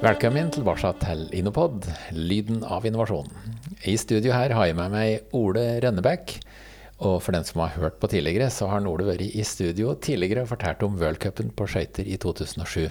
[0.00, 1.84] Velkommen tilbake til Innopod,
[2.16, 3.26] lyden av innovasjon.
[3.84, 6.38] I studio her har jeg med meg Ole Rønnebekk.
[7.04, 10.46] Og for den som har hørt på tidligere, så har Ole vært i studio tidligere
[10.46, 12.88] og fortalt om worldcupen på skøyter i 2007.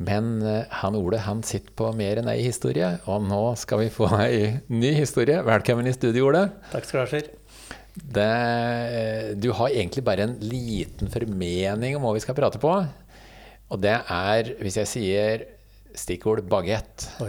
[0.00, 3.92] Men eh, han Ole han sitter på mer enn ei historie, og nå skal vi
[3.92, 5.42] få ei ny historie.
[5.44, 6.46] Velkommen i studio, Ole.
[6.72, 7.28] Takk skal du ha, Sjur.
[8.16, 8.30] Det,
[9.44, 12.78] du har egentlig bare en liten formening om hva vi skal prate på.
[13.68, 15.46] Og det er, hvis jeg sier
[15.98, 17.06] stikkord bagett.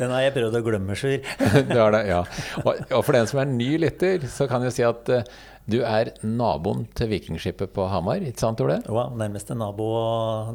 [0.00, 1.18] Den har jeg prøvd å glemme, Sjur.
[1.70, 2.20] det har det, ja.
[2.62, 5.24] Og, og, for den som er ny lytter, så kan jeg si at uh,
[5.70, 8.80] du er naboen til Vikingskipet på Hamar, ikke sant, Ole?
[8.82, 9.88] Ja, nærmeste nabo.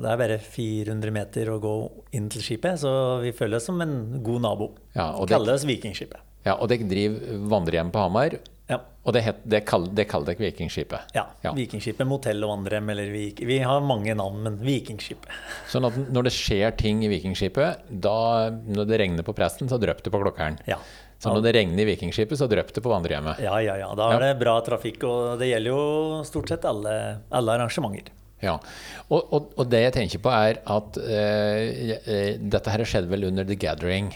[0.03, 1.75] Det er bare 400 meter å gå
[2.17, 2.91] inn til skipet, så
[3.23, 4.71] vi føler oss som en god nabo.
[4.97, 6.26] Ja, og Kalles Vikingskipet.
[6.45, 8.37] Ja, Og dere driver vandrehjem på Hamar?
[8.67, 8.81] Ja.
[9.07, 11.13] Og det, het, det, kall, det kaller dere Vikingskipet?
[11.15, 11.23] Ja.
[11.43, 11.53] ja.
[11.55, 12.91] Vikingskipet, motell og vandrehjem.
[12.91, 15.31] Eller vik, vi har mange navn, men Vikingskipet.
[15.71, 18.17] Sånn at når det skjer ting i Vikingskipet, da
[18.51, 20.59] når det regner på presten, så drøp det på klokkeren?
[20.67, 20.81] Ja.
[21.17, 23.39] Så når det regner i Vikingskipet, så drøp det på vandrehjemmet?
[23.41, 23.89] Ja, ja, ja.
[23.97, 26.93] Da er det bra trafikk, og det gjelder jo stort sett alle,
[27.33, 28.13] alle arrangementer.
[28.43, 28.59] Ja,
[29.07, 33.47] og, og, og, det jeg tenker på er at uh, dette her skjedde vel under
[33.47, 34.11] The Gathering?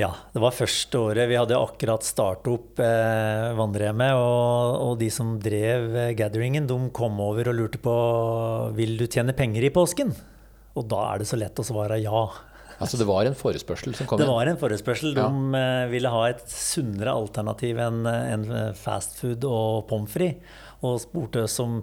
[0.00, 1.28] Ja, det var første året.
[1.28, 4.14] Vi hadde akkurat startet opp eh, vandrehjemmet.
[4.16, 7.96] Og, og, de som drev eh, gatheringen, de kom over og lurte på
[8.78, 10.14] vil du tjene penger i påsken.
[10.80, 12.24] Og da er det så lett å svare ja.
[12.82, 14.26] Altså det var en forespørsel som kom inn?
[14.26, 15.14] Det var en forespørsel.
[15.16, 15.30] De ja.
[15.60, 20.60] Eh, ville ha et sunnere alternativ enn en fastfood og pommes frites.
[20.82, 21.76] Og spurte oss om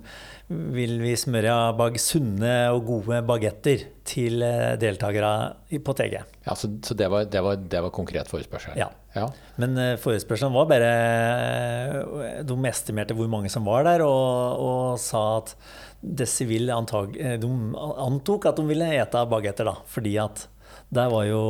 [0.75, 5.29] vil vi smøre bag sunne og gode bagetter til eh, deltakere
[5.85, 6.17] på TG.
[6.43, 8.75] Ja, Så, så det, var, det, var, det, var, konkret forespørsel?
[8.75, 8.89] Ja.
[9.15, 9.29] ja.
[9.61, 10.91] Men forespørselen var bare
[12.43, 15.55] De estimerte hvor mange som var der, og, og sa at
[16.03, 17.49] antag, de
[17.79, 20.47] antok at de ville ete bagetter, da, fordi at
[20.89, 21.41] det var jo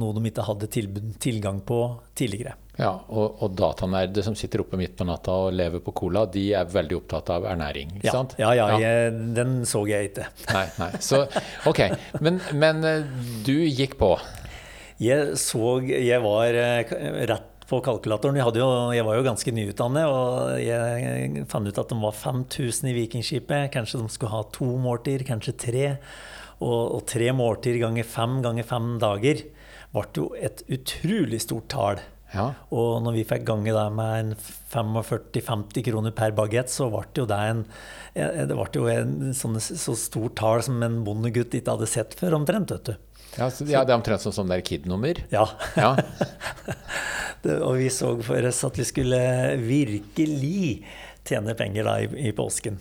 [0.00, 1.80] noe de ikke hadde tilgang på
[2.16, 2.56] tidligere.
[2.80, 6.46] Ja, og, og datanerde som sitter oppe midt på natta og lever på cola, de
[6.56, 8.36] er veldig opptatt av ernæring, ikke ja, sant?
[8.40, 8.78] Ja, ja, ja.
[8.80, 10.30] Jeg, den så jeg ikke.
[10.54, 10.90] Nei, nei.
[11.04, 11.26] Så
[11.68, 11.82] ok.
[12.24, 13.04] Men, men eh,
[13.44, 14.14] du gikk på?
[15.02, 16.94] Jeg så Jeg var eh,
[17.28, 18.36] rett på kalkulatoren.
[18.40, 22.90] Jeg, jo, jeg var jo ganske nyutdannet, og jeg fant ut at de var 5000
[22.90, 23.70] i Vikingskipet.
[23.72, 25.86] Kanskje de skulle ha to måltider, kanskje tre.
[26.62, 29.44] Og, og tre måltider ganger fem ganger fem dager
[29.92, 32.00] ble jo et utrolig stort tall.
[32.32, 32.46] Ja.
[32.72, 34.30] Og når vi fikk gange det med en
[34.72, 37.64] 45-50 kroner per bagett, så ble jo det en
[38.14, 42.38] det ble jo en sånn, så stort tall som en bondegutt ikke hadde sett før,
[42.40, 42.72] omtrent.
[42.72, 43.12] vet du.
[43.38, 45.22] Ja, så, ja, Det er omtrent som sånn der KID-nummer?
[45.32, 45.46] Ja.
[45.76, 45.94] ja.
[47.44, 49.22] det, og vi så for oss at vi skulle
[49.62, 50.82] virkelig
[51.28, 52.80] tjene penger da i, i påsken.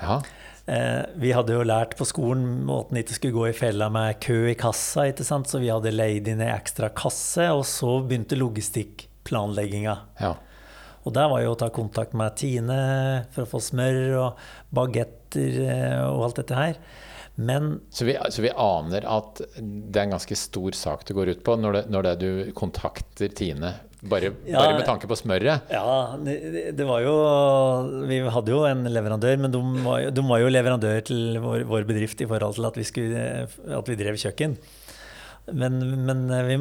[0.00, 0.18] Ja.
[0.66, 4.46] Eh, vi hadde jo lært på skolen måten ikke skulle gå i fella med kø
[4.48, 9.96] i kassa, så vi hadde leid inn ei ekstra kasse, og så begynte logistikkplanlegginga.
[10.24, 10.34] Ja.
[11.04, 12.78] Og der var jo å ta kontakt med Tine
[13.34, 16.80] for å få smør og bagetter eh, og alt dette her.
[17.34, 21.34] Men, så, vi, så vi aner at det er en ganske stor sak du går
[21.34, 25.16] ut på når det, når det du kontakter Tine bare, ja, bare, med tanke på
[25.18, 25.70] smøret?
[25.72, 26.36] Ja, det,
[26.76, 27.14] det, var jo
[28.08, 31.86] Vi hadde jo en leverandør, men de var, de var jo leverandør til vår, vår,
[31.88, 33.26] bedrift i forhold til at vi, skulle,
[33.80, 34.58] at vi drev kjøkken.
[35.52, 35.76] Men,
[36.08, 36.54] men vi,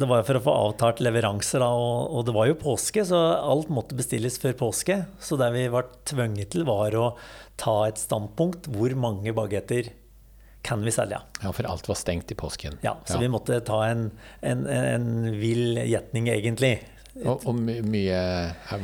[0.00, 3.22] det var for å få avtalt leveranser, da, og, og, det var jo påske, så
[3.36, 5.00] alt måtte bestilles før påske.
[5.20, 7.14] Så det vi var tvunget til, var å
[7.60, 9.92] ta et standpunkt hvor mange bagetter
[10.62, 11.20] kan vi selge.
[11.42, 12.78] Ja, For alt var stengt i påsken?
[12.84, 13.24] Ja, så ja.
[13.24, 14.10] vi måtte ta en,
[14.40, 15.08] en, en
[15.38, 16.76] vill gjetning, egentlig.
[17.24, 18.22] Og, og mye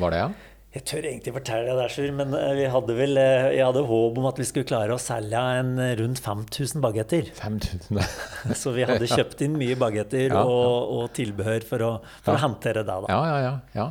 [0.01, 0.33] var det, ja?
[0.75, 3.85] Jeg tør egentlig fortelle det der, Sjur, men eh, vi hadde vel, eh, jeg hadde
[3.87, 7.29] håp om at vi skulle klare å selge en rundt 5000 bagetter.
[7.39, 8.01] 5000?
[8.63, 11.93] så vi hadde kjøpt inn mye bagetter ja, og, og, tilbehør for å,
[12.27, 12.99] for å håndtere det.
[13.07, 13.13] da.
[13.15, 13.87] Ja, ja, ja, ja.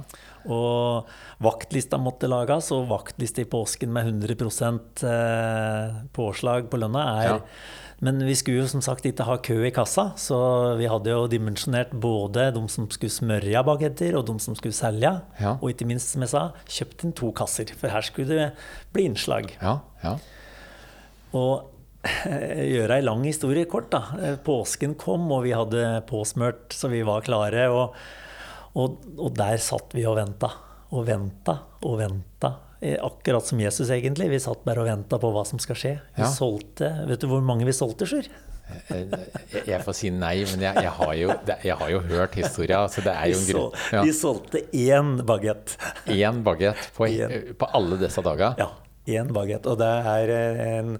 [0.52, 1.10] Og
[1.44, 4.36] vaktlista måtte lages, og vaktliste i påsken med 100
[5.08, 7.40] eh, påslag på lønna er ja.
[8.04, 10.38] Men vi skulle jo som sagt ikke ha kø i kassa, så
[10.76, 15.14] vi hadde jo dimensjonert både de som skulle smøre bagetter, og de som skulle selge.
[15.40, 15.54] Ja.
[15.62, 18.50] Og ikke minst, som jeg sa, kjøpt inn to kasser, for her skulle det
[18.92, 19.54] bli innslag.
[19.62, 20.18] Ja, ja.
[21.32, 21.70] Og
[22.76, 24.36] gjøre ei lang historie kort, da.
[24.44, 27.70] Påsken kom, og vi hadde påsmørt så vi var klare.
[27.72, 27.96] og
[28.74, 30.50] og, og der satt vi og venta.
[30.94, 32.52] Og venta og venta.
[32.84, 34.30] Eh, akkurat som Jesus, egentlig.
[34.34, 35.94] Vi satt bare og venta på hva som skal skje.
[36.18, 36.30] Vi ja.
[36.30, 38.28] solgte Vet du hvor mange vi solgte, Sjur?
[38.92, 39.14] Eh,
[39.68, 42.84] jeg får si nei, men jeg, jeg, har, jo, jeg har, jo, hørt historia.
[42.92, 43.82] Så det er jo en grunn.
[43.96, 44.06] Ja.
[44.06, 45.78] Vi solgte én bagett.
[46.12, 47.10] Én bagett på,
[47.60, 48.58] på, alle disse dager?
[48.60, 48.72] Ja.
[49.14, 49.66] Én bagett.
[49.68, 50.98] Og det er en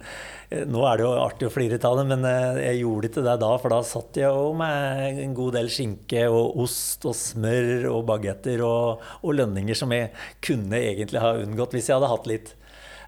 [0.70, 3.36] Nå er det jo artig å flire av det, men eh, jeg gjorde ikke det
[3.42, 7.88] da, for da satt jeg jo med en god del skinke og ost og smør
[7.94, 10.12] og bagetter og, og lønninger som jeg
[10.44, 12.54] kunne egentlig ha unngått hvis jeg hadde hatt litt,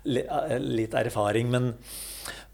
[0.06, 1.52] litt erfaring.
[1.54, 1.72] Men,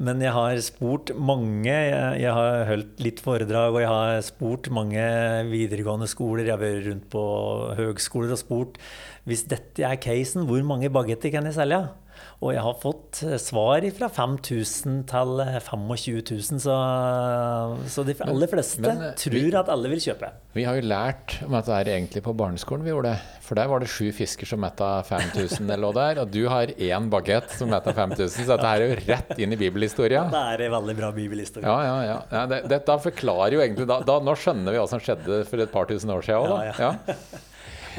[0.02, 1.70] men jeg har spurt mange.
[1.70, 5.06] Jeg, jeg har holdt litt foredrag, og jeg har spurt mange
[5.52, 6.48] videregående skoler.
[6.48, 7.26] Jeg har vært rundt på
[7.78, 8.82] høgskoler og spurt
[9.30, 11.84] hvis dette er casen, hvor mange bagetter kan jeg selge?
[12.42, 16.78] Og jeg har fått svar fra 5000 til 25 000, så,
[17.86, 20.30] så de aller fleste men, men, eh, tror vi, at alle vil kjøpe.
[20.58, 23.40] Vi har jo lært om at det er egentlig på barneskolen vi gjorde det.
[23.46, 26.74] For der var det sju fisker som metta 5000 eller noe der, og du har
[26.78, 29.91] én bagett som metta 5000, så dette er jo rett inn i bibelhistoria.
[30.00, 31.68] Ja, det er en veldig bra bibelhistorie.
[31.68, 32.18] Ja, ja, ja.
[32.32, 35.64] ja det, dette forklarer jo egentlig da, da, Nå skjønner vi hva som skjedde for
[35.64, 36.68] et par tusen år siden òg, da.
[36.72, 37.48] Ja, ja.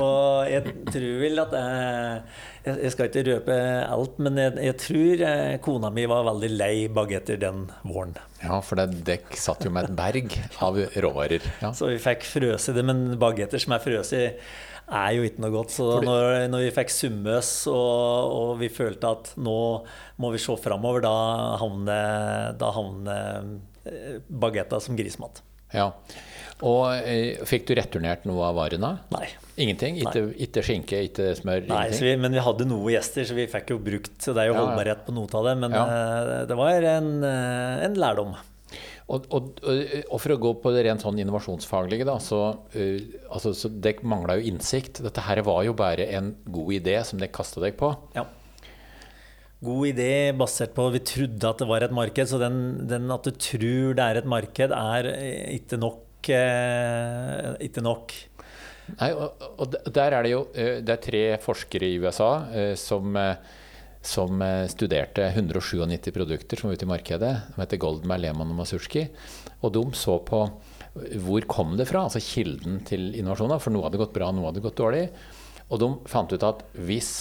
[0.01, 5.25] Og jeg tror vel at jeg, jeg skal ikke røpe alt, men jeg, jeg, tror
[5.29, 8.15] eh, kona mi var veldig lei bagetter den våren.
[8.41, 11.45] Ja, for det dekk satt jo med et berg av råvarer.
[11.61, 11.75] Ja.
[11.77, 14.23] Så vi fikk frøse det, men bagetter som er frøse
[14.89, 15.75] er jo ikke noe godt.
[15.75, 19.61] Så når, når vi fikk summøs og, og, vi følte at nå
[20.23, 21.15] må vi se framover, da
[21.63, 23.49] havner, da havner
[23.89, 25.43] eh, bagetta som grismat.
[25.73, 25.89] Ja,
[26.63, 28.93] og eh, Fikk du returnert noe av varene?
[29.15, 29.25] Nei.
[29.63, 29.99] Ingenting?
[30.03, 31.65] Ikke skinke, ikke smør?
[31.71, 34.53] Nei, vi, men vi hadde noen gjester, så vi fikk jo brukt Så det er
[34.53, 35.57] jo holdbarhet på noe av det.
[35.65, 35.83] Men ja.
[35.89, 38.37] uh, det var en, en lærdom.
[39.13, 42.43] Og, og, og, for å gå på det rent sånn innovasjonsfaglige, da, så,
[42.73, 45.03] uh, altså, så dere mangla jo innsikt.
[45.05, 47.93] Dette her var jo bare en god idé som dere kasta dere på.
[48.17, 48.25] Ja.
[49.63, 52.57] God idé basert på Vi trodde at det var et marked, så den,
[52.91, 55.11] den at du tror det er et marked, er
[55.55, 58.15] ikke nok eh, ikke nok.
[58.99, 62.73] Nei, og, og, der er det jo eh, Det er tre forskere i USA eh,
[62.79, 63.61] som, eh,
[64.03, 67.33] som studerte 197 produkter som var ute i markedet.
[67.55, 69.07] De heter Goldmer, Lehmann og Masurski.
[69.63, 70.43] Og de så på
[71.23, 73.63] hvor kom det fra, altså kilden til innovasjonen.
[73.63, 75.07] For noe hadde gått bra, noe hadde gått dårlig.
[75.73, 77.13] Og de fant ut at hvis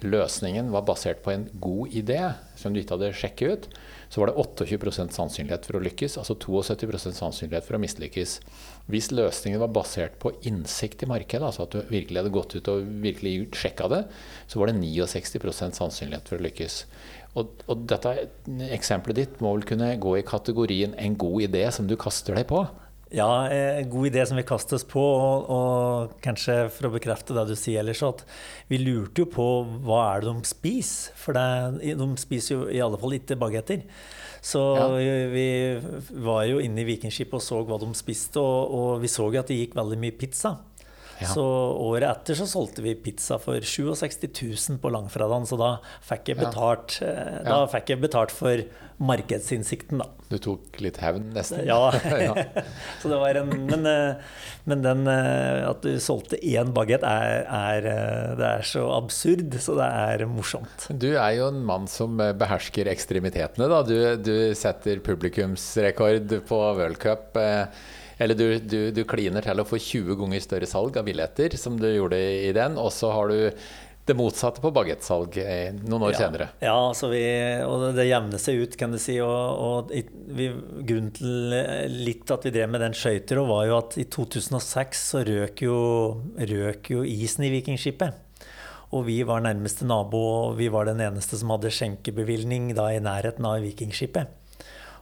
[0.00, 2.18] løsningen var basert på en god idé
[2.56, 3.66] som du ikke hadde sjekket ut,
[4.10, 8.36] så var det 28% sannsynlighet for å lykkes, altså 72% sannsynlighet for å mislykkes.
[8.90, 12.70] Hvis løsningen var basert på innsikt i markedet, altså at du virkelig hadde gått ut
[12.72, 14.02] og virkelig sjekka det,
[14.50, 16.84] så var det 69 sannsynlighet for å lykkes.
[17.38, 18.14] Og, og dette
[18.74, 22.48] eksempelet ditt må vel kunne gå i kategorien en god idé som du kaster deg
[22.50, 22.64] på?
[23.10, 25.02] Ja, en god idé som vi kastes på.
[25.02, 28.22] Og, og, kanskje for å bekrefte det du sier ellers, at
[28.70, 29.48] vi lurte jo på
[29.86, 31.16] hva er det de spiser.
[31.18, 33.82] For det, de spiser jo i alle fall ikke bagetter.
[34.40, 34.86] Så ja.
[35.34, 35.48] vi
[36.24, 39.42] var jo inne i Vikingskipet og så hva de spiste, og, og vi så jo
[39.42, 40.54] at det gikk veldig mye pizza.
[41.20, 41.28] Ja.
[41.34, 45.74] Så året etter så solgte vi pizza for 67 000 på langfredagen, så da
[46.06, 47.10] fikk jeg betalt, ja.
[47.10, 48.62] Eh, da fikk jeg betalt for
[49.00, 50.08] markedsinnsikten, da.
[50.30, 51.62] Du tok litt hevn, nesten?
[51.68, 51.90] Ja.
[53.02, 54.40] så det var en, men, eh,
[54.70, 57.90] men den eh, at du solgte én bagett, er, er,
[58.40, 60.88] det er så absurd, så det er morsomt.
[60.90, 63.84] Du er jo en mann som behersker ekstremitetene, da.
[63.84, 67.36] Du, du setter publikumsrekord på World Cup.
[68.20, 71.78] Eller du, du, du, kliner til å få 20 ganger større salg av billetter, som
[71.80, 72.76] du gjorde i den.
[72.76, 73.48] Og så har du
[74.10, 76.20] det motsatte på bagettsalg eh, noen år ja.
[76.24, 76.48] senere.
[76.64, 76.76] Ja,
[77.12, 77.22] vi,
[77.64, 79.16] og det jevner seg ut, kan du si.
[79.24, 79.92] Og, og
[80.36, 80.50] vi,
[80.88, 81.54] grunnen til
[81.94, 85.78] litt at vi drev med den skøyter, var jo at i 2006 så røk jo,
[86.36, 88.26] røk jo isen i Vikingskipet.
[88.90, 93.02] Og vi var nærmeste nabo, og vi var den eneste som hadde skjenkebevilgning da i
[93.02, 94.39] nærheten av Vikingskipet.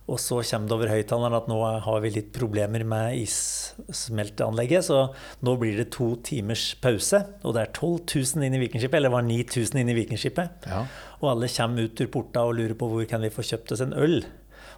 [0.09, 5.03] Og så kommer det over høyttaleren at nå har vi litt problemer med issmelteanlegget, så
[5.45, 7.21] nå blir det to timers pause.
[7.45, 10.69] Og det er 12 000 inn i Vikingskipet, eller det var 9000 inn i Vikingskipet.
[10.71, 10.83] Ja.
[11.21, 13.85] Og alle kommer ut ur porta og lurer på hvor kan vi få kjøpt oss
[13.85, 14.23] en øl.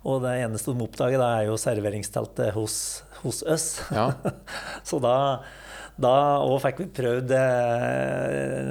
[0.08, 2.76] Og det eneste de oppdager, da er jo serveringsteltet hos,
[3.22, 3.66] hos oss.
[3.94, 4.10] Ja.
[4.88, 5.14] så da
[6.00, 8.70] da òg fikk vi prøvd eh,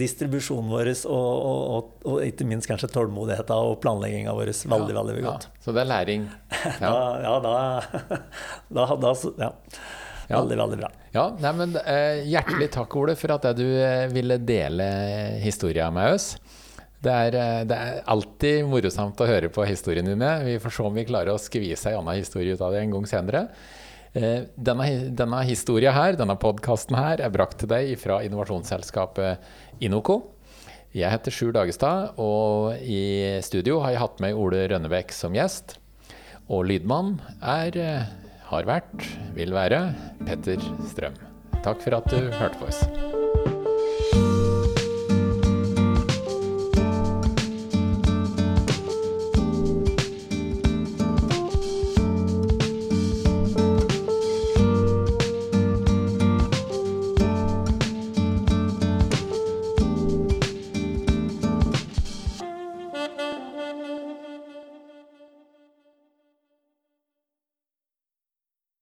[0.00, 5.02] distribusjonen vår og, og, og, og, ikke minst kanskje tålmodigheten og planlegginga vår veldig, ja,
[5.02, 5.46] veldig godt.
[5.50, 5.64] Ja.
[5.64, 6.26] Så det er læring?
[6.80, 6.94] Ja,
[7.26, 7.54] ja, da,
[8.80, 9.14] da, da
[10.28, 10.40] ja.
[10.40, 10.90] Veldig, veldig bra.
[11.14, 14.86] Ja, nei, men, eh, hjertelig takk, Ole, for at du eh, ville dele
[15.44, 16.32] historia med oss.
[17.04, 20.32] Det er, eh, det er, alltid morosamt å høre på historiene dine.
[20.46, 22.96] Vi får se om vi klarer å skvise ei anna historie ut av det en
[22.96, 23.46] gang senere.
[24.14, 30.20] Eh, denne, denne historia her, denne podkasten her, er brakt til deg fra innovasjonsselskapet Inoco.
[30.94, 35.80] Jeg heter Sjur Dagestad, og i studio har jeg hatt med Ole Rønnebekk som gjest.
[36.46, 38.06] Og lydmann er, eh,
[38.52, 39.02] har vært,
[39.34, 39.94] vil være,
[40.24, 41.18] Petter Strøm.
[41.64, 43.13] Takk for at du hørte på oss.